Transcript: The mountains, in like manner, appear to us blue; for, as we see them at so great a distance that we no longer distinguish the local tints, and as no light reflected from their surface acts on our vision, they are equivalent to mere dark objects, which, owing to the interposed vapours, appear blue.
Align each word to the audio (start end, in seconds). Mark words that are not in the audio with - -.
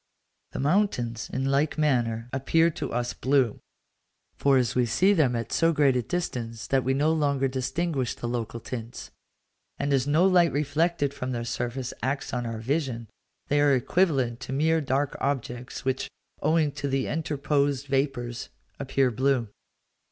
The 0.53 0.59
mountains, 0.59 1.29
in 1.31 1.45
like 1.45 1.77
manner, 1.77 2.27
appear 2.33 2.71
to 2.71 2.91
us 2.91 3.13
blue; 3.13 3.59
for, 4.35 4.57
as 4.57 4.73
we 4.73 4.87
see 4.87 5.13
them 5.13 5.35
at 5.35 5.51
so 5.51 5.71
great 5.71 5.95
a 5.95 6.01
distance 6.01 6.65
that 6.65 6.83
we 6.83 6.95
no 6.95 7.13
longer 7.13 7.47
distinguish 7.47 8.15
the 8.15 8.27
local 8.27 8.59
tints, 8.59 9.11
and 9.77 9.93
as 9.93 10.07
no 10.07 10.25
light 10.25 10.51
reflected 10.51 11.13
from 11.13 11.33
their 11.33 11.45
surface 11.45 11.93
acts 12.01 12.33
on 12.33 12.47
our 12.47 12.57
vision, 12.57 13.09
they 13.47 13.61
are 13.61 13.75
equivalent 13.75 14.39
to 14.39 14.51
mere 14.51 14.81
dark 14.81 15.15
objects, 15.19 15.85
which, 15.85 16.09
owing 16.41 16.71
to 16.71 16.87
the 16.87 17.05
interposed 17.05 17.85
vapours, 17.85 18.49
appear 18.79 19.11
blue. 19.11 19.49